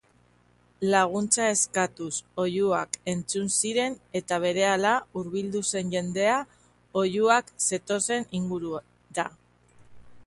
[0.91, 2.13] Laguntza eskatuz
[2.43, 6.41] oihuak entzun ziren eta berehala hurbildu zen jendea
[7.05, 9.27] oihuak zetozen ingurura.